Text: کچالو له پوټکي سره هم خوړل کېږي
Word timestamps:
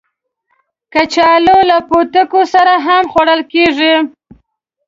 کچالو 0.93 1.57
له 1.69 1.77
پوټکي 1.87 2.43
سره 2.53 2.73
هم 2.85 3.03
خوړل 3.11 3.41
کېږي 3.53 3.93